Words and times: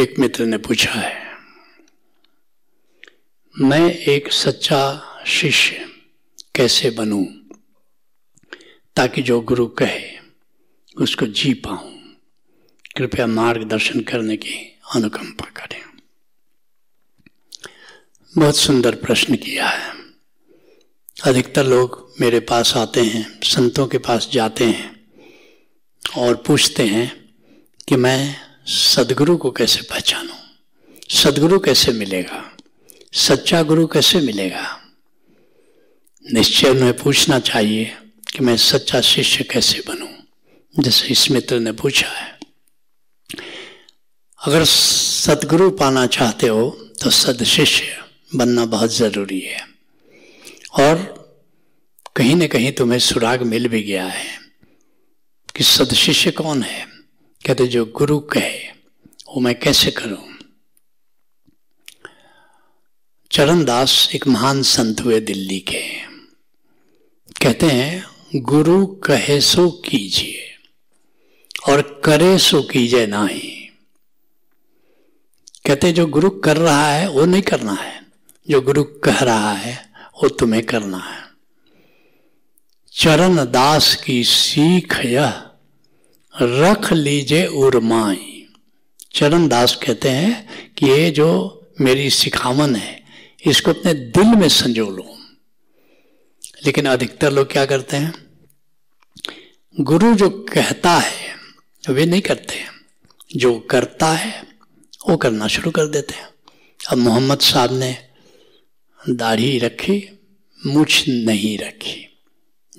एक 0.00 0.18
मित्र 0.18 0.44
ने 0.46 0.58
पूछा 0.58 0.92
है, 0.92 1.36
मैं 3.60 3.94
एक 3.94 4.32
सच्चा 4.32 4.80
शिष्य 5.26 5.88
कैसे 6.54 6.90
बनूं 6.90 7.24
ताकि 8.96 9.22
जो 9.22 9.40
गुरु 9.40 9.66
कहे, 9.66 10.18
उसको 10.96 11.26
जी 11.26 11.54
पाऊँ? 11.54 12.16
कृपया 12.96 13.26
मार्गदर्शन 13.26 14.00
करने 14.00 14.36
की 14.36 14.78
अनुकंपा 14.94 15.50
करें। 15.50 15.82
बहुत 18.38 18.56
सुंदर 18.56 18.94
प्रश्न 18.94 19.36
किया 19.36 19.68
है। 19.68 19.94
अधिकतर 21.24 21.66
लोग 21.66 22.14
मेरे 22.20 22.40
पास 22.40 22.76
आते 22.76 23.00
हैं, 23.00 23.40
संतों 23.40 23.86
के 23.86 23.98
पास 23.98 24.28
जाते 24.32 24.64
हैं 24.64 25.08
और 26.18 26.36
पूछते 26.36 26.86
हैं 26.86 27.34
कि 27.88 27.96
मैं 27.96 28.49
सदगुरु 28.70 29.36
को 29.36 29.50
कैसे 29.50 29.82
पहचानूं? 29.82 30.34
सदगुरु 31.10 31.58
कैसे 31.58 31.92
मिलेगा? 31.92 32.56
सच्चा 33.12 33.62
गुरु 33.62 33.86
कैसे 33.86 34.20
मिलेगा? 34.20 34.80
निश्चय 36.32 36.68
उन्हें 36.68 36.96
पूछना 36.96 37.38
चाहिए 37.38 37.84
कि 38.32 38.44
मैं 38.44 38.56
सच्चा 38.56 39.00
शिष्य 39.00 39.44
कैसे 39.44 39.82
बनूं? 39.88 40.08
जैसे 40.82 41.08
इस 41.08 41.30
मित्र 41.30 41.60
ने 41.60 41.72
पूछा 41.72 42.08
है। 42.08 42.38
अगर 44.46 44.64
सदगुरु 44.64 45.70
पाना 45.70 46.06
चाहते 46.06 46.46
हो 46.46 46.70
तो 47.02 47.10
सद 47.10 47.44
शिष्य 47.44 48.04
बनना 48.34 48.64
बहुत 48.64 48.90
ज़रूरी 48.90 49.40
है। 49.40 49.68
और 50.80 50.96
कहीं 52.16 52.36
ना 52.36 52.46
कहीं 52.46 52.72
तुम्हें 52.72 52.98
सुराग 52.98 53.42
मिल 53.42 53.68
भी 53.68 53.82
गया 53.82 54.06
है 54.06 54.38
कि 55.56 55.64
सद 55.64 55.94
शिष्य 55.94 56.30
कौन 56.30 56.62
है? 56.62 56.89
कहते, 57.46 57.66
जो 57.66 57.84
गुरु 57.84 58.18
कहे, 58.20 58.68
वो 59.28 59.40
मैं 59.40 59.60
कैसे 59.60 59.90
करूँ? 59.90 60.38
चरणदास 63.30 64.10
एक 64.14 64.26
महान 64.26 64.62
संत 64.62 65.00
हुए 65.00 65.20
दिल्ली 65.20 65.60
के। 65.60 66.00
कहते 67.42 67.66
हैं, 67.66 68.06
गुरु 68.36 68.86
कहे 68.86 69.40
सो 69.40 69.70
कीजिए, 69.70 70.56
और 71.68 72.02
करे 72.04 72.38
सो 72.38 72.62
कीजिए 72.62 73.06
ना 73.06 73.26
ही 73.26 73.56
कहते, 75.66 75.92
जो 75.92 76.06
गुरु 76.06 76.30
कर 76.30 76.56
रहा 76.56 76.86
है, 76.86 77.08
वो 77.08 77.24
नहीं 77.24 77.42
करना 77.42 77.72
है। 77.72 78.06
जो 78.50 78.60
गुरु 78.60 78.84
कह 78.84 79.18
रहा 79.20 79.52
है, 79.52 79.92
वो 80.22 80.28
तुम्हें 80.28 80.66
करना 80.66 80.98
है। 80.98 81.22
चरण 82.92 83.36
दास 83.36 83.94
की 83.94 84.24
सीख 84.24 85.04
यह 85.04 85.49
रख 86.42 86.92
लीजिए 86.92 87.46
उर्माई। 87.46 88.46
चरण 89.14 89.48
दास 89.48 89.74
कहते 89.74 90.08
हैं 90.08 90.48
कि 90.74 90.86
ये 90.86 91.10
जो 91.10 91.56
मेरी 91.80 92.10
सिखावन 92.10 92.76
है, 92.76 93.04
इसको 93.46 93.70
अपने 93.70 93.94
दिल 93.94 94.26
में 94.26 94.48
संजो 94.48 94.90
लो। 94.90 95.16
लेकिन 96.66 96.86
अधिकतर 96.86 97.32
लोग 97.32 97.52
क्या 97.52 97.66
करते 97.66 97.96
हैं? 97.96 98.14
गुरु 99.80 100.14
जो 100.14 100.30
कहता 100.30 100.98
है, 100.98 101.34
वे 101.88 102.06
नहीं 102.06 102.20
करते। 102.20 102.54
हैं 102.54 102.70
जो 103.36 103.58
करता 103.58 104.12
है, 104.12 104.46
वो 105.08 105.16
करना 105.16 105.46
शुरू 105.46 105.70
कर 105.70 105.86
देते 105.86 106.14
हैं। 106.14 106.28
अब 106.88 106.98
मोहम्मद 106.98 107.38
साहब 107.38 107.78
ने 107.78 107.96
दाढ़ी 109.10 109.58
रखी 109.58 110.18
मुछ 110.66 111.08
नहीं 111.08 111.58
रखी। 111.58 112.22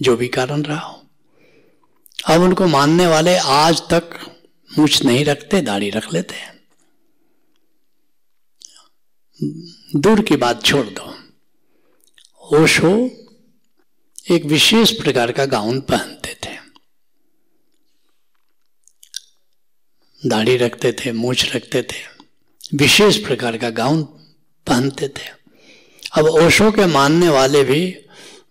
जो 0.02 0.16
भी 0.16 0.28
कारण 0.28 0.62
रहा 0.62 0.80
हो। 0.80 1.01
अब 2.28 2.42
उनको 2.42 2.68
मानने 2.68 3.08
वाले 3.08 3.38
आज 3.38 3.82
तक 3.82 4.36
मुछ 4.80 5.04
नहीं 5.06 5.26
रखते, 5.26 5.62
दाढ़ी 5.62 5.90
रख 5.90 6.14
लेते 6.14 6.36
हैं। 6.36 6.62
दूर 9.96 10.22
की 10.22 10.36
बात 10.36 10.66
छोड़ 10.66 10.86
दो। 10.88 11.16
ओशो 12.58 13.10
एक 14.36 14.46
विशेष 14.46 14.92
प्रकार 14.92 15.32
का 15.32 15.46
गाउन 15.46 15.82
पहनते 15.82 16.38
थे। 16.46 16.58
दाढ़ी 20.26 20.58
रखते 20.58 20.92
थे, 20.92 21.12
मूछ 21.12 21.56
रखते 21.56 21.84
थे, 21.84 22.22
विशेष 22.74 23.18
प्रकार 23.18 23.58
का 23.58 23.70
गाउन 23.70 24.04
पहनते 24.68 25.08
थे। 25.08 25.30
अब 26.18 26.26
ओशो 26.26 26.72
के 26.72 26.86
मानने 26.86 27.30
वाले 27.30 27.64
भी 27.64 28.06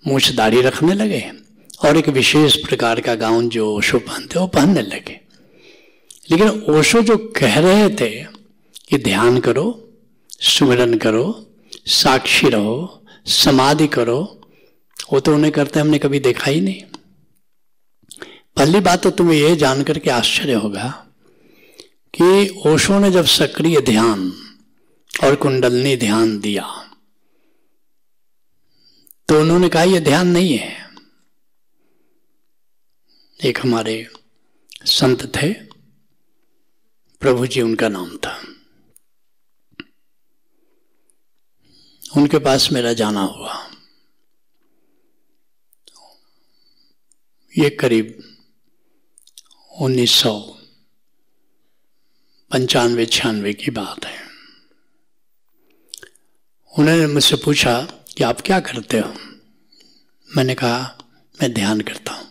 मूछ 0.07 0.33
दाढ़ी 0.33 0.63
रखने 0.63 0.95
लगे 0.95 1.40
और 1.85 1.97
एक 1.97 2.09
विशेष 2.09 2.57
प्रकार 2.57 3.01
का 3.01 3.15
गाउन 3.15 3.49
जो 3.49 3.77
ओशो 3.77 3.99
पहनते 3.99 4.39
वो 4.39 4.47
पहनने 4.47 4.83
लगे। 4.83 5.21
लेकिन 6.31 6.49
ओशो 6.49 7.03
जो 7.03 7.17
कह 7.37 7.59
रहे 7.59 7.89
थे 7.89 8.11
कि 8.89 8.99
ध्यान 8.99 9.41
करो, 9.41 9.93
सुमिरन 10.41 10.99
करो, 10.99 11.47
साक्षी 11.87 12.49
रहो, 12.49 13.05
समाधि 13.27 13.87
करो, 13.87 14.41
वो 15.13 15.21
तो 15.21 15.35
उन्हें 15.35 15.53
करते 15.53 15.81
हमने 15.81 15.99
कभी 15.99 16.21
देखा 16.21 16.51
ही 16.51 16.61
नहीं। 16.61 16.83
पहली 18.57 18.81
बात 18.81 19.03
तो 19.03 19.11
तुम्हें 19.11 19.39
यह 19.39 19.55
जानकर 19.55 19.99
के 19.99 20.11
आश्चर्य 20.11 20.53
होगा 20.53 21.07
कि 22.15 22.49
ओशो 22.67 22.99
ने 22.99 23.11
जब 23.11 23.25
सक्रिय 23.25 23.81
ध्यान 23.81 24.33
और 25.25 25.35
कुंडलनी 25.35 25.97
ध्यान 25.97 26.39
दिया 26.41 26.67
तो 29.29 29.41
उन्होंने 29.41 29.69
कहा 29.69 29.83
यह 29.83 30.01
ध्यान 30.01 30.29
नहीं 30.29 30.57
है। 30.59 30.80
एक 33.45 33.59
हमारे 33.59 34.13
संत 34.85 35.37
थे। 35.37 35.53
प्रभु 37.21 37.47
जी 37.47 37.61
उनका 37.61 37.89
नाम 37.89 38.17
था। 38.17 38.43
उनके 42.17 42.39
पास 42.39 42.73
मेरा 42.73 42.93
जाना 42.93 43.21
हुआ। 43.21 43.71
ये 47.59 47.71
करीब 47.71 48.37
उन्नीस 49.81 50.11
सौ 50.11 50.41
पंचानवे, 52.51 53.07
छियानवे 53.07 53.55
की 53.55 53.71
बात 53.71 54.05
है। 54.05 54.23
उन्होंने 56.79 57.07
मुझसे 57.07 57.37
पूछा, 57.37 57.83
कि 58.19 58.25
आप 58.25 58.41
क्या 58.41 58.61
करते 58.61 58.99
हो? 58.99 59.15
मैंने 60.37 60.55
कहा, 60.55 60.99
मैं 61.43 61.53
ध्यान 61.53 61.81
करता 61.81 62.13
हूँ। 62.13 62.30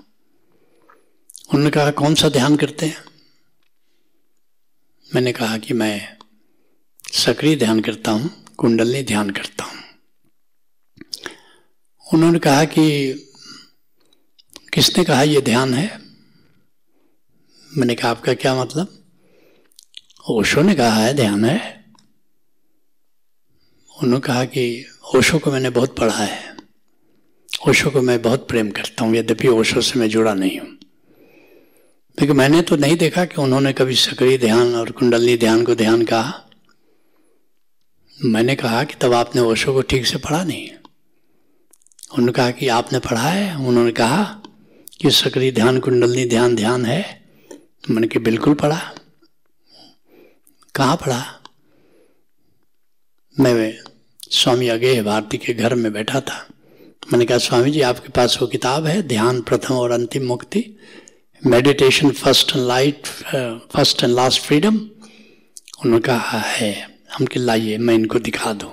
उन्होंने 1.59 1.75
कहा, 1.75 1.91
कौन 1.91 2.15
सा 2.15 2.29
ध्यान 2.29 2.55
करते 2.55 2.85
हैं? 2.85 2.97
मैंने 5.15 5.31
कहा 5.31 5.57
कि 5.57 5.73
मैं 5.73 6.17
सक्रिय 7.13 7.55
ध्यान 7.55 7.79
करता 7.79 8.11
हूँ, 8.11 8.45
कुंडलनी 8.57 9.03
ध्यान 9.03 9.29
करता 9.29 9.63
हूँ। 9.63 9.83
उन्होंने 12.13 12.39
कहा 12.39 12.63
कि 12.65 13.13
किसने 14.73 15.03
कहा 15.03 15.23
यह 15.23 15.39
ध्यान 15.39 15.73
है? 15.73 15.99
मैंने 17.77 17.95
कहा, 17.95 18.11
आपका 18.11 18.33
क्या 18.33 18.55
मतलब? 18.55 19.03
ओशो 20.29 20.61
ने 20.61 20.75
कहा 20.75 20.95
है 20.95 21.13
ध्यान 21.13 21.45
है। 21.45 21.85
उन्होंने 24.03 24.19
कहा 24.19 24.45
कि 24.45 24.85
ओशो 25.15 25.39
को 25.39 25.51
मैंने 25.51 25.69
बहुत 25.69 25.97
पढ़ा 25.97 26.23
है। 26.23 26.57
ओशो 27.69 27.89
को 27.89 28.01
मैं 28.01 28.21
बहुत 28.21 28.47
प्रेम 28.47 28.71
करता 28.71 29.05
हूँ, 29.05 29.15
यद्यपि 29.15 29.47
ओशो 29.47 29.81
से 29.81 29.99
मैं 29.99 30.09
जुड़ा 30.09 30.33
नहीं 30.33 30.59
हूँ। 30.59 30.78
लेकिन 32.21 32.35
मैंने 32.35 32.61
तो 32.61 32.75
नहीं 32.75 32.97
देखा 32.97 33.25
कि 33.25 33.41
उन्होंने 33.41 33.73
कभी 33.73 33.95
सक्रिय 33.95 34.37
ध्यान 34.37 34.75
और 34.75 34.91
कुंडली 34.91 35.37
ध्यान 35.37 35.65
को 35.65 35.75
ध्यान 35.75 36.01
कहा। 36.01 36.45
मैंने 38.25 38.55
कहा 38.55 38.83
कि 38.83 38.93
तब 38.93 39.13
आपने 39.13 39.41
ओशो 39.41 39.73
को 39.73 39.81
ठीक 39.81 40.05
से 40.05 40.17
पढ़ा 40.17 40.43
नहीं। 40.43 40.69
उन्होंने 42.13 42.31
कहा 42.31 42.51
कि 42.51 42.67
आपने 42.67 42.99
पढ़ा 42.99 43.21
है? 43.21 43.67
उन्होंने 43.67 43.91
कहा 43.91 44.41
कि 45.01 45.11
सक्रिय 45.11 45.51
ध्यान 45.51 45.79
कुंडली 45.79 46.29
ध्यान 46.29 46.55
ध्यान 46.55 46.85
है। 46.85 47.29
मैंने 47.89 48.07
कि 48.07 48.19
बिल्कुल 48.19 48.53
पढ़ा। 48.53 48.95
कहाँ 50.75 50.95
पढ़ा? 50.95 51.41
मैं 53.39 53.77
स्वामी 54.31 54.67
अगे 54.67 55.01
भारती 55.01 55.37
के 55.37 55.53
घर 55.53 55.75
में 55.75 55.93
बैठा 55.93 56.21
था। 56.21 56.47
मैंने 57.11 57.25
कहा, 57.25 57.37
स्वामी 57.37 57.71
जी, 57.71 57.81
आपके 57.81 58.09
पास 58.09 58.37
वो 58.41 58.47
किताब 58.47 58.85
है, 58.85 59.01
ध्यान, 59.01 59.41
प्रथम 59.41 59.73
और 59.73 59.91
अंतिम 59.91 60.25
मुक्ति? 60.25 60.79
Meditation 61.47 62.09
first 62.11 62.55
and 62.55 62.67
light 62.67 63.07
first 63.71 64.03
and 64.03 64.13
last 64.13 64.41
freedom 64.41 64.75
उन्होंने 65.85 65.99
कहा, 65.99 66.39
है, 66.39 66.87
हम 67.13 67.25
कि 67.25 67.39
लाइए 67.39 67.77
मैं 67.77 67.93
इनको 67.95 68.19
दिखा 68.19 68.53
दूँ। 68.53 68.69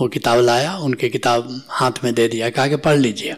वो 0.00 0.08
किताब 0.08 0.40
लाया, 0.40 0.76
उनके 0.76 1.08
किताब 1.08 1.62
हाथ 1.68 1.92
में 2.04 2.14
दे 2.14 2.28
दिया, 2.28 2.50
कहा 2.50 2.66
कि 2.68 2.76
पढ़ 2.76 2.96
लीजिए। 2.96 3.36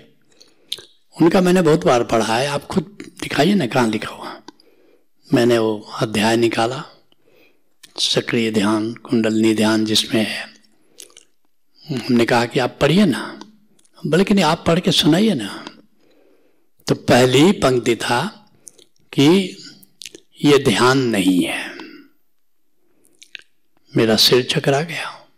उनका 1.22 1.40
मैंने 1.40 1.62
बहुत 1.62 1.86
बार 1.86 2.04
पढ़ा 2.04 2.36
है, 2.36 2.46
आप 2.46 2.66
खुद 2.66 2.98
दिखाइए 3.22 3.54
ना 3.54 3.66
कहाँ 3.66 3.88
लिखा 3.88 4.14
हुआ। 4.14 4.42
मैंने 5.34 5.58
वो 5.58 5.88
अध्याय 6.00 6.36
निकाला, 6.36 6.84
सक्रिय 7.98 8.50
ध्यान, 8.50 8.92
कुंडलनी 8.94 9.54
ध्यान 9.54 9.84
जिसमें 9.84 10.26
है। 10.26 10.46
हमने 11.88 12.24
कहा 12.24 12.46
कि 12.46 12.60
आप 12.60 12.78
पढ़िए 12.80 13.06
ना, 13.06 13.40
बल्कि 14.06 14.34
नहीं, 14.34 14.44
आप 14.44 14.64
पढ़ 14.66 14.80
के 14.80 14.92
सुनाइए 14.92 15.34
ना। 15.34 15.64
तो 16.92 16.96
पहली 16.96 17.52
पंक्ति 17.52 17.96
था 17.96 18.48
कि 19.12 19.56
ये 20.44 20.58
ध्यान 20.58 20.98
नहीं 20.98 21.44
है। 21.44 21.74
मेरा 23.96 24.16
सिर 24.16 24.42
चकरा 24.42 24.82
गया। 24.82 25.28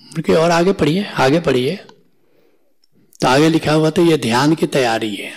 उनके 0.00 0.32
और 0.32 0.50
आगे 0.50 0.72
पढ़िए 0.72 1.04
आगे 1.04 1.40
पढ़िए। 1.40 1.76
तो 3.20 3.28
आगे 3.28 3.48
लिखा 3.48 3.72
हुआ 3.72 3.90
था, 3.90 4.02
ये 4.02 4.18
ध्यान 4.18 4.54
की 4.54 4.66
तैयारी 4.66 5.14
है। 5.16 5.32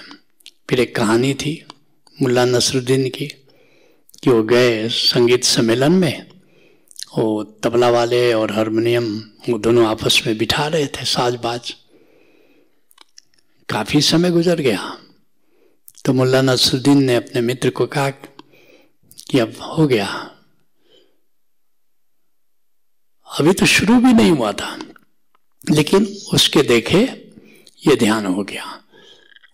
फिर 0.69 0.79
एक 0.79 0.95
कहानी 0.95 1.33
थी 1.33 1.65
मुल्ला 2.21 2.45
नसरुद्दीन 2.45 3.09
की, 3.09 3.27
कि 4.23 4.29
वो 4.29 4.43
गए 4.43 4.89
संगीत 4.89 5.43
सम्मेलन 5.43 5.91
में 5.91 6.29
वो 7.17 7.43
तबला 7.43 7.89
वाले 7.89 8.33
और 8.33 8.51
हारमोनियम 8.51 9.23
वो 9.49 9.57
दोनों 9.57 9.87
आपस 9.87 10.21
में 10.27 10.37
बिठा 10.37 10.67
रहे 10.67 10.87
थे 10.87 11.05
साज 11.05 11.35
बाज 11.35 11.75
काफ़ी 13.69 14.01
समय 14.01 14.31
गुजर 14.31 14.61
गया। 14.61 14.97
तो 16.05 16.13
मुल्ला 16.13 16.41
नसरुद्दीन 16.41 17.03
ने 17.03 17.15
अपने 17.15 17.41
मित्र 17.41 17.69
को 17.69 17.85
कहा 17.85 18.09
कि 18.09 19.39
अब 19.39 19.53
हो 19.69 19.87
गया। 19.87 20.07
अभी 23.27 23.53
तो 23.53 23.65
शुरू 23.65 23.95
भी 23.95 24.13
नहीं 24.13 24.31
हुआ 24.31 24.51
था, 24.51 24.77
लेकिन 25.63 26.05
उसके 26.33 26.61
देखे 26.63 27.01
ये 27.81 27.95
ध्यान 27.95 28.25
हो 28.25 28.43
गया। 28.43 28.77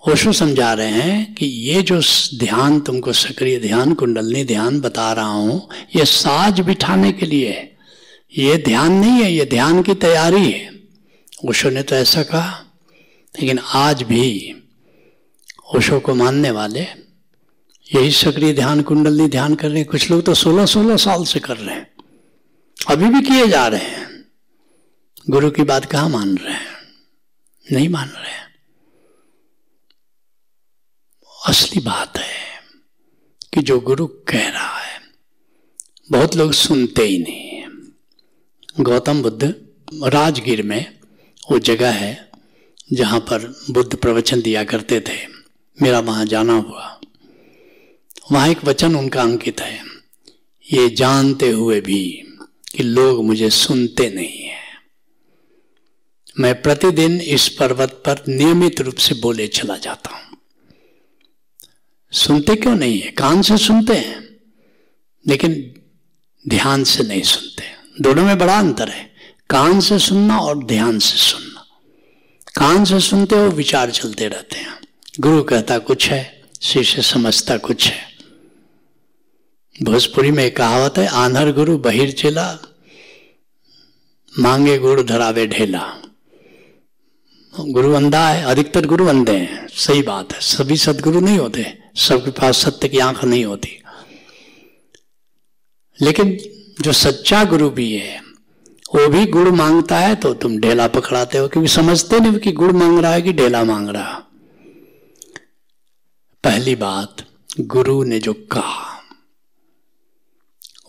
ओशो 0.04 0.32
समझा 0.34 0.72
रहे 0.74 0.92
हैं 0.92 1.34
कि 1.36 1.46
ये 1.46 1.82
जो 1.82 2.00
ध्यान 2.40 2.80
तुमको 2.80 3.14
सक्रिय 3.14 3.60
ध्यान, 3.60 3.94
कुंडलनी 3.94 4.44
ध्यान 4.46 4.80
बता 4.82 5.12
रहा 5.14 5.26
हूँ, 5.26 5.70
ये 5.96 6.06
साज 6.06 6.60
बिठाने 6.60 7.12
के 7.12 7.26
लिए 7.26 7.50
है। 7.50 7.76
ये 8.38 8.58
ध्यान 8.58 8.94
नहीं 8.94 9.24
है, 9.24 9.32
ये 9.34 9.46
ध्यान 9.46 9.82
की 9.84 9.94
तैयारी 9.96 10.52
है। 10.52 10.70
ओशो 11.46 11.70
ने 11.70 11.84
तो 11.84 11.96
ऐसा 11.96 12.24
कहा 12.24 12.64
लेकिन 13.40 13.60
आज 13.60 14.04
भी 14.04 14.56
ओशो 15.76 16.00
को 16.00 16.16
मानने 16.16 16.52
वाले 16.52 16.82
यही 17.96 18.12
सक्रिय 18.12 18.54
ध्यान 18.54 18.82
कुंडलनी 18.82 19.28
ध्यान 19.28 19.56
कर 19.56 19.70
रहे 19.70 19.80
हैं। 19.80 19.88
कुछ 19.88 20.12
लोग 20.12 20.26
तो 20.26 20.34
सोलह 20.34 20.66
सोलह 20.66 20.98
साल 20.98 21.26
से 21.26 21.40
कर 21.40 21.58
रहे 21.58 21.76
हैं। 21.76 21.94
अभी 22.90 23.10
भी 23.10 23.22
किए 23.22 23.48
जा 23.48 23.68
रहे 23.68 23.86
हैं। 23.86 24.26
गुरु 25.30 25.52
की 25.52 25.64
बात 25.64 25.86
कहा 25.86 26.08
मान 26.08 26.38
रहे 26.38 26.54
हैं? 26.54 26.68
नहीं 27.72 27.90
मान 27.90 28.10
रहे 28.10 28.32
हैं। 28.32 28.56
असली 31.48 31.82
बात 31.82 32.18
है 32.18 32.62
कि 33.54 33.62
जो 33.62 33.80
गुरु 33.80 34.08
कह 34.08 34.50
रहा 34.50 34.78
है, 34.78 35.02
बहुत 36.12 36.36
लोग 36.36 36.54
सुनते 36.54 37.04
ही 37.04 37.20
नहीं 37.20 37.48
गौतम 38.84 39.22
बुद्ध 39.22 39.56
राजगीर 40.04 40.64
में 40.64 41.00
वो 41.52 41.60
जगह 41.60 41.92
है 41.92 42.32
जहाँ 42.94 43.20
पर 43.20 43.56
बुद्ध 43.72 43.96
प्रवचन 43.96 44.42
दिया 44.42 44.64
करते 44.64 45.00
थे, 45.00 45.18
मेरा 45.78 46.00
वहाँ 46.00 46.26
जाना 46.26 46.54
हुआ। 46.54 47.00
वहाँ 48.32 48.48
एक 48.50 48.66
वचन 48.66 48.96
उनका 48.96 49.22
अंकित 49.22 49.62
है, 49.62 49.80
ये 50.66 50.90
जानते 50.90 51.50
हुए 51.52 51.82
भी 51.82 52.24
कि 52.76 52.84
लोग 52.84 53.26
मुझे 53.26 53.50
सुनते 53.50 54.10
नहीं 54.10 54.40
है। 54.40 54.66
मैं 56.40 56.62
प्रतिदिन 56.62 57.22
इस 57.22 57.48
पर्वत 57.50 57.90
पर 58.06 58.24
नियमित 58.30 58.82
रूप 58.82 58.96
से 58.96 59.16
बोले 59.16 59.48
चला 59.48 59.78
जाता 59.78 60.16
हूँ। 60.16 60.38
सुनते 62.14 62.56
क्यों 62.56 62.76
नहीं 62.76 63.00
है? 63.00 63.12
कान 63.12 63.42
से 63.42 63.58
सुनते 63.58 63.94
हैं, 63.94 64.22
लेकिन 65.28 65.74
ध्यान 66.46 66.84
से 66.84 67.04
नहीं 67.04 67.22
सुनते। 67.22 67.64
दोनों 68.02 68.24
में 68.24 68.38
बड़ा 68.38 68.60
अंतर 68.60 68.90
है, 68.90 69.12
कान 69.50 69.80
से 69.80 70.00
सुनना 70.00 70.40
और 70.40 70.64
ध्यान 70.64 71.00
से 71.00 71.18
सुनना। 71.18 71.47
कान 72.58 72.86
से 72.86 73.00
सुनते 73.00 73.36
हो, 73.36 73.48
विचार 73.48 73.92
चलते 73.92 74.28
रहते 74.28 74.56
हैं। 74.56 74.80
गुरु 75.20 75.44
कहता, 75.44 75.78
कुछ 75.78 76.10
है? 76.10 76.44
शिष्य 76.62 77.02
समझता, 77.02 77.58
कुछ 77.58 77.88
है। 77.88 78.18
भोजपुरी 79.84 80.32
में 80.32 80.52
कहावत 80.52 80.98
है 80.98 81.08
आंधर 81.08 81.52
गुरु, 81.52 81.78
बहिर 81.78 82.12
चेला 82.12 82.60
मांगे 84.40 84.78
गुरु 84.78 85.04
धरावे 85.04 85.48
ढेला। 85.48 85.96
गुरु 87.60 87.94
अंधा 87.94 88.30
है, 88.30 88.44
अधिकतर 88.44 88.86
गुरु 88.86 89.06
अंधे 89.08 89.38
हैं। 89.38 89.68
सही 89.68 90.02
बात 90.02 90.34
है, 90.34 90.40
सभी 90.40 90.78
सदगुरु 90.78 91.20
नहीं 91.20 91.38
होते, 91.38 91.78
सबके 91.96 92.32
पास 92.32 92.58
सत्य 92.58 92.90
की 92.90 93.00
आँख 93.00 93.24
नहीं 93.24 93.46
होती। 93.46 93.84
लेकिन 96.02 96.38
जो 96.82 96.92
सच्चा 96.92 97.44
गुरु 97.44 97.70
भी 97.70 97.96
है 97.96 98.27
वो 98.92 99.08
भी 99.08 99.26
गुड़ 99.26 99.50
माँगता 99.50 99.98
है 100.00 100.16
तो 100.16 100.34
तुम 100.34 100.58
ढेला 100.60 100.88
पकड़ाते 100.88 101.38
हो, 101.38 101.48
क्योंकि 101.48 101.70
समझते 101.70 102.20
नहीं 102.20 102.40
कि 102.40 102.52
गुड़ 102.52 102.72
मांग 102.72 103.00
रहा 103.00 103.12
है 103.14 103.22
कि 103.22 103.34
ढेला 103.34 103.64
मांग 103.64 103.90
रहा 103.90 104.14
पहली 106.44 106.76
बात, 106.76 107.24
गुरु 107.60 108.04
ने 108.04 108.20
जो 108.20 108.34
कहा, 108.52 109.02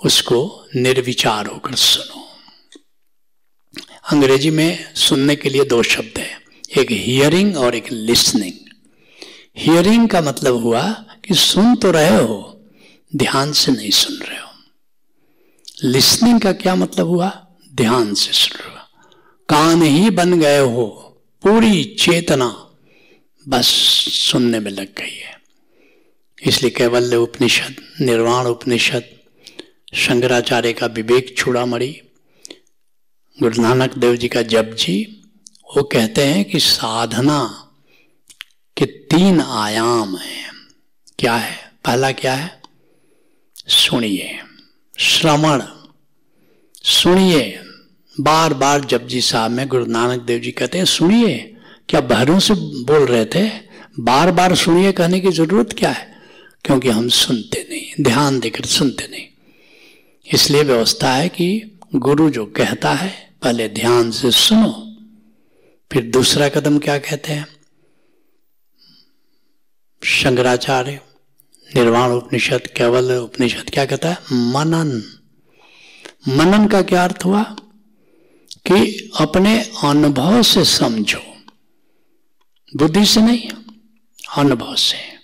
उसको 0.05 0.67
निर्विचार 0.77 1.47
होकर 1.47 1.75
सुनो। 1.75 2.25
अंग्रेज़ी 4.13 4.51
में 4.51 4.95
सुनने 4.97 5.37
के 5.37 5.51
लिए 5.51 5.65
दो 5.65 5.83
शब्द 5.85 6.19
हैं, 6.19 6.39
एक 6.79 6.91
हियरिंग 6.91 7.57
और 7.57 7.75
एक 7.75 7.91
लिसनिंग 7.93 8.53
हियरिंग 9.59 10.09
का 10.09 10.21
मतलब 10.21 10.63
हुआ 10.63 10.83
कि 11.25 11.35
सुन 11.35 11.75
तो 11.77 11.91
रहे 11.91 12.17
हो, 12.17 12.61
ध्यान 13.13 13.53
से 13.53 13.73
नहीं 13.73 13.91
सुन 13.93 14.17
रहे 14.19 14.39
हो। 14.39 14.49
लिसनिंग 15.85 16.41
का 16.41 16.53
क्या 16.55 16.75
मतलब 16.75 17.07
हुआ? 17.07 17.29
ध्यान 17.79 18.15
से 18.15 18.33
सुन 18.33 18.73
कान 19.49 19.83
ही 19.83 20.11
बन 20.11 20.41
गए 20.41 20.59
हो, 20.59 20.87
पूरी 21.43 21.85
चेतना 21.85 22.71
बस 23.49 23.67
सुनने 24.13 24.61
में 24.61 24.71
लग 24.71 24.95
गई 24.95 25.17
है। 25.17 25.41
इसलिए 26.47 26.71
कैवल्य 26.71 27.17
उपनिषद, 27.17 27.77
निर्वाण 28.01 28.47
उपनिषद, 28.47 29.05
शंकराचार्य 29.95 30.73
का 30.73 30.87
विवेक 30.87 31.35
छुड़ा 31.39 31.67
मरी 31.67 32.03
गुरु 33.41 33.63
नानक 33.63 33.99
देव 33.99 34.17
जी 34.17 34.29
का 34.29 34.43
जप 34.43 34.77
जी, 34.79 35.23
वो 35.77 35.83
कहते 35.83 36.25
हैं 36.25 36.45
कि 36.45 36.59
साधना 36.59 37.71
के 38.77 38.87
तीन 38.87 39.41
आयाम 39.41 40.17
हैं। 40.17 40.51
क्या 41.19 41.37
है? 41.37 41.73
पहला 41.85 42.13
क्या 42.13 42.35
है? 42.35 42.63
सुनिए। 43.69 44.39
श्रवण। 44.99 45.63
सुनिए। 46.83 47.65
बार 48.21 48.55
बार 48.55 48.85
जप 48.85 49.03
जी 49.03 49.21
साहब 49.21 49.51
में 49.51 49.69
गुरु 49.69 49.87
नानक 49.87 50.23
देव 50.23 50.41
जी 50.41 50.51
कहते 50.51 50.79
हैं, 50.79 50.85
सुनिए, 50.85 51.57
क्या 51.89 52.01
बहरों 52.01 52.39
से 52.39 52.55
बोल 52.55 53.07
रहे 53.07 53.25
थे? 53.25 53.51
बार 54.01 54.33
बार 54.33 54.55
सुनिए 54.55 54.93
कहने 54.93 55.21
की 55.21 55.31
ज़रूरत 55.31 55.75
क्या 55.79 55.91
है? 55.91 56.15
क्योंकि 56.65 56.89
हम 56.89 57.09
सुनते 57.09 57.67
नहीं, 57.71 58.05
ध्यान 58.05 58.41
देकर 58.41 58.65
सुनते 58.65 59.09
नहीं। 59.11 59.25
इसलिए 60.35 60.63
व्यवस्था 60.63 61.13
है 61.13 61.29
कि 61.29 61.79
गुरु 61.95 62.31
जो 62.31 62.47
कहता 62.47 62.93
है, 62.93 63.31
पहले 63.43 63.69
ध्यान 63.69 64.11
से 64.11 64.31
सुनो, 64.31 64.97
फिर 65.93 66.03
दूसरा 66.03 66.49
कदम 66.49 66.79
क्या 66.79 66.99
कहते 66.99 67.33
हैं? 67.33 67.47
शंकराचार्य, 70.05 71.01
निर्वाण 71.77 72.11
उपनिषद, 72.11 72.67
केवल 72.67 73.13
उपनिषद 73.13 73.71
क्या 73.71 73.85
कहता 73.85 74.09
है? 74.09 74.19
मनन। 74.33 75.03
मनन 76.29 76.67
का 76.67 76.83
क्या 76.83 77.05
अर्थ 77.05 77.25
हुआ? 77.25 77.57
कि 78.53 79.11
अपने 79.21 79.71
अनुभव 79.85 80.43
से 80.43 80.65
समझो। 80.65 81.43
बुद्धि 82.77 83.07
से 83.07 83.21
नहीं, 83.21 83.51
अनुभव 84.37 84.75
से। 84.75 85.19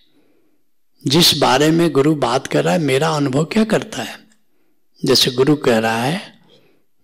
जिस 1.06 1.38
बारे 1.38 1.70
में 1.70 1.90
गुरु 1.90 2.14
बात 2.14 2.46
कर 2.46 2.64
रहा 2.64 2.74
है, 2.74 2.80
मेरा 2.80 3.08
अनुभव 3.08 3.44
क्या 3.44 3.64
करता 3.64 4.02
है? 4.02 4.18
जैसे 5.04 5.30
गुरु 5.30 5.56
कह 5.56 5.78
रहा 5.78 6.02
है 6.02 6.40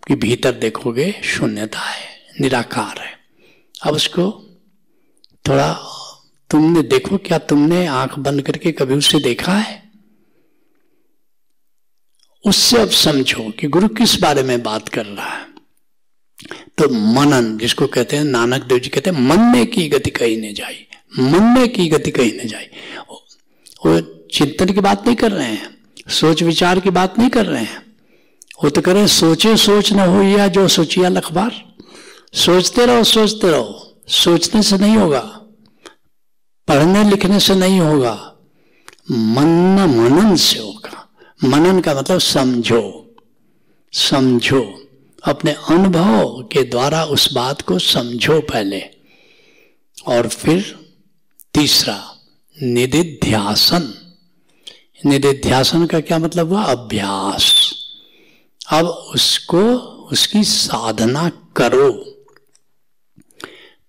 कि 0.08 0.14
भीतर 0.14 0.52
देखोगे 0.52 1.20
शून्यता 1.24 1.80
है, 1.80 2.06
निराकार 2.40 2.98
है। 2.98 3.18
अब 3.82 3.94
उसको 3.94 4.46
थोड़ा, 5.48 5.72
तुमने 6.50 6.82
देखो 6.82 7.18
क्या 7.18 7.38
तुमने 7.38 7.86
आँख 7.86 8.18
बंद 8.18 8.42
करके 8.42 8.72
कभी 8.72 8.94
उसे 8.94 9.20
देखा 9.20 9.54
है? 9.58 9.90
उससे 12.46 12.82
अब 12.82 12.90
समझो 12.90 13.50
कि 13.50 13.66
गुरु 13.66 13.88
किस 13.88 14.20
बारे 14.20 14.42
में 14.42 14.62
बात 14.62 14.88
कर 14.88 15.06
रहा 15.06 15.28
है। 15.28 15.49
तो 16.80 16.88
मनन, 16.88 17.58
जिसको 17.58 17.86
कहते 17.86 18.16
हैं, 18.16 18.24
नानक 18.24 18.62
देव 18.62 18.78
जी 18.78 18.88
कहते 18.88 19.10
हैं 19.10 19.20
मन 19.20 19.40
में 19.52 19.66
की 19.66 19.88
गति 19.88 20.10
कहीं 20.10 20.40
नहीं 20.40 20.54
जाई 20.54 20.86
मन 21.18 21.42
में 21.54 21.68
की 21.72 21.88
गति 21.88 22.10
कहीं 22.10 22.32
नहीं 22.32 22.48
जाई। 22.48 22.66
वो 23.86 24.00
चिंतन 24.32 24.66
की 24.66 24.80
बात 24.80 25.06
नहीं 25.06 25.16
कर 25.16 25.32
रहे 25.32 25.46
हैं, 25.46 25.68
सोच 26.10 26.42
विचार 26.42 26.80
की 26.80 26.90
बात 26.90 27.18
नहीं 27.18 27.30
कर 27.30 27.46
रहे 27.46 27.62
हैं। 27.62 27.82
वो 28.64 28.70
तो 28.70 28.80
करें 28.80 29.06
सोचे 29.06 29.56
सोच 29.56 29.92
न 29.92 30.00
हो 30.00 30.22
या 30.22 30.48
जो 30.48 30.66
सोचिया 30.68 31.08
लखबार। 31.08 31.62
सोचते 32.34 32.86
रहो 32.86 33.04
सोचते 33.04 33.50
रहो, 33.50 33.96
सोचने 34.08 34.62
से 34.62 34.78
नहीं 34.78 34.96
होगा, 34.96 35.20
पढ़ने 36.68 37.04
लिखने 37.04 37.40
से 37.40 37.54
नहीं 37.54 37.80
होगा। 37.80 38.14
मन 39.10 39.86
मनन 39.90 40.36
से 40.36 40.58
होगा। 40.58 41.08
मनन 41.44 41.80
का 41.80 41.94
मतलब 41.94 42.18
समझो 42.18 43.14
समझो। 43.92 44.79
अपने 45.24 45.52
अनुभव 45.52 46.48
के 46.52 46.62
द्वारा 46.62 47.04
उस 47.04 47.32
बात 47.32 47.62
को 47.62 47.78
समझो 47.78 48.40
पहले। 48.40 48.82
और 50.06 50.28
फिर 50.28 50.90
तीसरा 51.54 52.18
निधिध्यासन 52.62 53.94
निधिध्यासन 55.06 55.86
का 55.86 56.00
क्या 56.00 56.18
मतलब 56.18 56.48
हुआ? 56.48 56.62
अभ्यास। 56.62 57.74
अब 58.70 58.86
उसको, 58.86 59.76
उसकी 60.12 60.44
साधना 60.44 61.28
करो। 61.56 61.92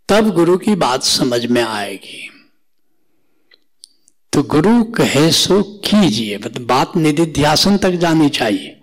तब 0.09 0.29
गुरु 0.29 0.57
की 0.57 0.75
बात 0.75 1.03
समझ 1.03 1.45
में 1.45 1.63
आएगी। 1.63 2.29
तो 4.33 4.43
गुरु 4.43 4.83
कहे 4.83 5.31
सो 5.31 5.63
कीजिए 5.63 6.38
मतलब 6.38 6.65
बात 6.65 6.97
निधिध्यासन 6.97 7.77
तक 7.77 7.91
जानी 7.91 8.29
चाहिए। 8.29 8.80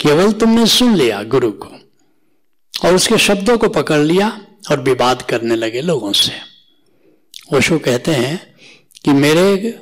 केवल 0.00 0.32
तुमने 0.32 0.66
सुन 0.66 0.94
लिया, 0.94 1.22
गुरु 1.22 1.52
को, 1.52 1.68
और 2.84 2.94
उसके 2.94 3.18
शब्दों 3.18 3.58
को 3.58 3.68
पकड़ 3.68 3.98
लिया 3.98 4.46
और 4.70 4.80
विवाद 4.80 5.22
करने 5.22 5.56
लगे 5.56 5.80
लोगों 5.80 6.12
से। 6.12 6.32
ओशो 7.56 7.78
कहते 7.78 8.10
हैं 8.10 8.54
कि 9.04 9.12
मेरे 9.12 9.78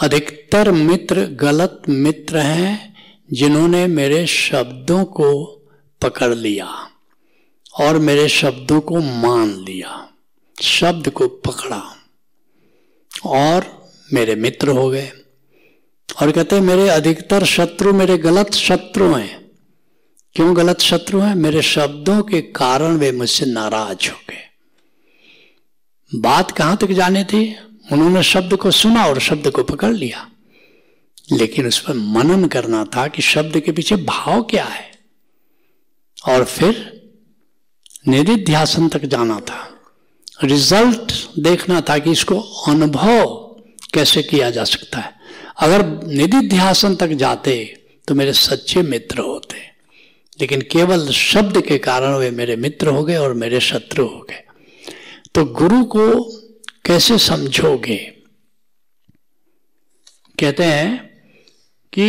अधिकतर 0.00 0.70
मित्र 0.70 1.26
गलत 1.26 1.82
मित्र 1.88 2.38
हैं 2.38 2.94
जिन्होंने 3.32 3.86
मेरे 3.86 4.26
शब्दों 4.26 5.04
को 5.04 5.44
पकड़ 6.02 6.34
लिया 6.34 6.90
और 7.80 7.98
मेरे 7.98 8.28
शब्दों 8.28 8.80
को 8.80 9.00
मान 9.00 9.48
लिया, 9.48 10.08
शब्द 10.62 11.10
को 11.10 11.28
पकड़ा 11.28 11.96
और 13.26 13.90
मेरे 14.12 14.34
मित्र 14.34 14.68
हो 14.68 14.90
गए। 14.90 15.10
और 16.22 16.30
कहते 16.30 16.60
मेरे 16.60 16.88
अधिकतर 16.88 17.44
शत्रु 17.44 17.92
मेरे 17.92 18.18
गलत 18.18 18.54
शत्रु 18.54 19.12
हैं। 19.14 19.45
क्यों 20.36 20.56
गलत 20.56 20.80
शत्रु 20.80 21.20
हैं? 21.20 21.34
मेरे 21.34 21.62
शब्दों 21.62 22.22
के 22.22 22.40
कारण 22.40 22.96
वे 22.96 23.12
मुझसे 23.12 23.46
नाराज़ 23.46 24.10
हो 24.10 24.16
गए। 24.30 24.50
बात 26.14 26.50
कहाँ 26.50 26.76
तक 26.76 26.86
जाने 26.86 27.24
थी? 27.24 27.56
उन्होंने 27.92 28.22
शब्द 28.22 28.56
को 28.56 28.70
सुना 28.70 29.06
और 29.06 29.20
शब्द 29.20 29.50
को 29.50 29.62
पकड़ 29.62 29.92
लिया। 29.92 30.30
लेकिन 31.32 31.66
उस 31.66 31.80
पर 31.80 31.94
मनन 31.94 32.44
करना 32.48 32.84
था 32.84 33.06
कि 33.06 33.22
शब्द 33.22 33.60
के 33.60 33.72
पीछे 33.72 33.96
भाव 33.96 34.42
क्या 34.42 34.64
है। 34.64 34.90
और 36.28 36.44
फिर 36.44 37.02
निधिध्यासन 38.08 38.88
तक 38.88 39.04
जाना 39.04 39.40
था। 39.40 39.80
रिज़ल्ट 40.44 41.30
देखना 41.38 41.80
था 41.80 41.98
कि 41.98 42.10
इसको 42.10 42.40
अनुभव 42.40 43.26
कैसे 43.94 44.22
किया 44.22 44.50
जा 44.50 44.64
सकता 44.64 44.98
है। 44.98 45.14
अगर 45.60 46.06
निधिध्यासन 46.06 46.96
तक 46.96 47.08
जाते 47.08 47.84
तो 48.08 48.14
मेरे 48.14 48.32
सच्चे 48.32 48.82
मित्र 48.82 49.18
होते। 49.18 49.75
लेकिन 50.40 50.60
केवल 50.62 51.10
शब्द 51.10 51.60
के 51.60 51.78
कारण 51.78 52.14
वे 52.14 52.30
मेरे 52.30 52.56
मित्र 52.56 52.88
हो 52.88 53.04
गए 53.04 53.16
और 53.16 53.34
मेरे 53.34 53.60
शत्रु 53.60 54.06
हो 54.06 54.26
गए। 54.30 54.42
तो 55.34 55.44
गुरु 55.44 55.84
को 55.84 56.22
कैसे 56.84 57.18
समझोगे? 57.18 57.96
कहते 60.38 60.64
हैं 60.64 61.06
कि 61.92 62.06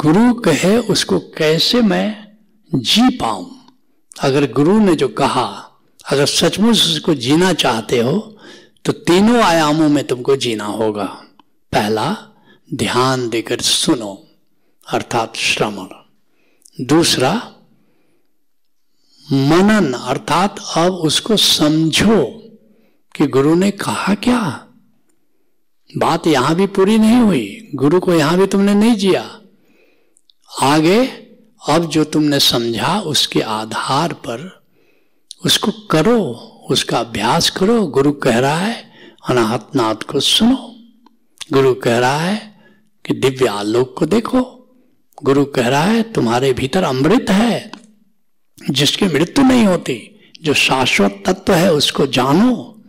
गुरु 0.00 0.34
कहे, 0.34 0.76
उसको 0.78 1.18
कैसे 1.18 1.80
मैं 1.82 2.28
जी 2.74 3.08
पाऊँ? 3.16 3.56
अगर 4.20 4.50
गुरु 4.52 4.78
ने 4.78 4.94
जो 4.94 5.08
कहा, 5.08 5.66
अगर 6.04 6.26
सचमुच 6.26 6.76
उसको 6.76 7.14
जीना 7.14 7.52
चाहते 7.52 7.98
हो 7.98 8.36
तो 8.84 8.92
तीनों 8.92 9.42
आयामों 9.42 9.88
में 9.88 10.06
तुमको 10.06 10.36
जीना 10.36 10.64
होगा। 10.64 11.04
पहला, 11.72 12.16
ध्यान 12.74 13.28
देकर 13.28 13.60
सुनो, 13.60 14.28
अर्थात 14.86 15.36
श्रवण। 15.36 15.88
दूसरा 16.80 17.54
मनन, 19.32 19.92
अर्थात 19.92 20.56
अब 20.76 20.92
उसको 20.92 21.36
समझो 21.36 22.24
कि 23.16 23.26
गुरु 23.26 23.54
ने 23.54 23.70
कहा 23.70 24.14
क्या। 24.14 24.66
बात 25.98 26.26
यहाँ 26.26 26.54
भी 26.54 26.66
पूरी 26.66 26.98
नहीं 26.98 27.20
हुई, 27.20 27.70
गुरु 27.74 28.00
को 28.00 28.14
यहाँ 28.14 28.38
भी 28.38 28.46
तुमने 28.46 28.74
नहीं 28.74 28.94
जिया। 28.94 29.40
आगे, 30.62 31.06
अब 31.68 31.84
जो 31.84 32.04
तुमने 32.04 32.40
समझा 32.40 33.00
उसके 33.00 33.40
आधार 33.40 34.12
पर 34.12 34.62
उसको 35.44 35.72
करो, 35.72 36.20
उसका 36.70 36.98
अभ्यास 37.00 37.50
करो। 37.50 37.86
गुरु 37.86 38.12
कह 38.12 38.38
रहा 38.38 38.56
है 38.56 38.90
अनाहतनाथ 39.28 39.94
को 39.94 40.20
सुनो। 40.20 40.74
गुरु 41.52 41.74
कह 41.74 41.98
रहा 41.98 42.16
है 42.16 42.60
कि 43.06 43.14
दिव्य 43.14 43.46
आलोक 43.46 43.98
को 43.98 44.06
देखो। 44.06 44.40
गुरु 45.24 45.44
कह 45.44 45.68
रहा 45.68 45.82
है, 45.82 46.02
तुम्हारे 46.02 46.52
भीतर 46.52 46.82
अमृत 46.82 47.30
है। 47.30 47.79
जिसकी 48.70 49.06
मृत्यु 49.06 49.44
नहीं 49.44 49.64
होती, 49.64 50.20
जो 50.42 50.54
शाश्वत 50.54 51.22
तत्व 51.26 51.54
है, 51.54 51.72
उसको 51.72 52.06
जानो। 52.06 52.82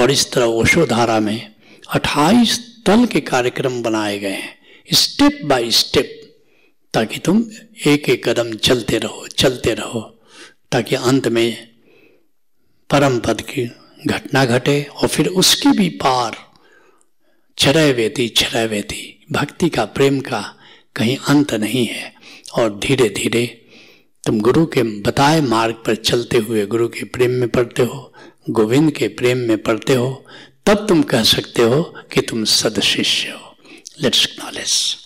और 0.00 0.10
इस 0.10 0.32
तरह 0.32 0.44
ओशोधारा 0.44 1.20
में 1.20 1.54
अट्ठाईस 1.90 2.82
तल 2.86 3.06
के 3.06 3.20
कार्यक्रम 3.20 3.82
बनाए 3.82 4.18
गए 4.18 4.30
हैं, 4.30 4.58
स्टेप 4.92 5.40
बाय 5.44 5.70
स्टेप, 5.70 6.36
ताकि 6.94 7.18
तुम 7.18 7.44
एक 7.86 8.08
एक 8.08 8.28
कदम 8.28 8.52
चलते 8.52 8.98
रहो 8.98 9.26
चलते 9.26 9.74
रहो, 9.74 10.20
ताकि 10.72 10.94
अंत 10.94 11.28
में 11.28 11.68
परम 12.90 13.18
पद 13.18 13.40
की 13.40 13.70
घटना 14.06 14.44
घटे 14.44 14.82
और 14.82 15.08
फिर 15.08 15.26
उसके 15.26 15.68
भी 15.68 15.88
पार 15.88 16.36
छरय 17.58 17.92
वेती 17.92 18.28
छरय 18.28 18.66
वेती 18.66 19.26
भक्ति 19.32 19.68
का, 19.68 19.84
प्रेम 19.84 20.20
का 20.20 20.54
कहीं 20.96 21.16
अंत 21.16 21.54
नहीं 21.54 21.86
है। 21.86 22.14
और 22.54 22.78
धीरे 22.78 23.08
धीरे 23.08 23.63
तुम 24.26 24.40
गुरु 24.40 24.66
के 24.66 24.82
बताए 24.82 25.40
मार्ग 25.40 25.74
पर 25.74 25.94
चलते 25.94 26.38
हुए 26.38 26.66
गुरु 26.66 26.88
के 26.88 27.04
प्रेम 27.04 27.30
में 27.30 27.48
पढ़ते 27.48 27.82
हो, 27.82 28.14
गोविंद 28.50 28.90
के 28.90 29.08
प्रेम 29.08 29.38
में 29.38 29.62
पढ़ते 29.62 29.94
हो, 29.94 30.24
तब 30.66 30.86
तुम 30.88 31.02
कह 31.02 31.22
सकते 31.22 31.62
हो 31.62 31.82
कि 31.82 32.20
तुम 32.20 32.44
सदशिष्य 32.44 33.28
हो। 33.28 33.56
Let's 34.02 34.36
knowledge 34.44 35.03